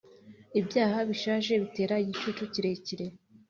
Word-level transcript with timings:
ibyaha 0.59 0.97
bishaje 1.09 1.51
bitera 1.61 1.95
igicucu 2.03 2.43
kirekire 2.53 3.05